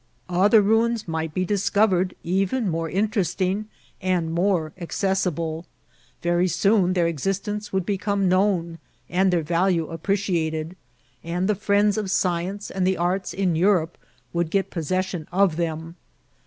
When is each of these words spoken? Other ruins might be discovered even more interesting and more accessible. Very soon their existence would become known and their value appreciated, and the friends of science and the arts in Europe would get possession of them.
Other 0.29 0.63
ruins 0.63 1.07
might 1.07 1.31
be 1.31 1.45
discovered 1.45 2.15
even 2.23 2.67
more 2.67 2.89
interesting 2.89 3.67
and 4.01 4.33
more 4.33 4.73
accessible. 4.79 5.67
Very 6.23 6.47
soon 6.47 6.93
their 6.93 7.05
existence 7.05 7.71
would 7.71 7.85
become 7.85 8.27
known 8.27 8.79
and 9.11 9.31
their 9.31 9.43
value 9.43 9.89
appreciated, 9.91 10.75
and 11.23 11.47
the 11.47 11.53
friends 11.53 11.99
of 11.99 12.09
science 12.09 12.71
and 12.71 12.87
the 12.87 12.97
arts 12.97 13.31
in 13.31 13.55
Europe 13.55 13.95
would 14.33 14.49
get 14.49 14.71
possession 14.71 15.27
of 15.31 15.55
them. 15.55 15.97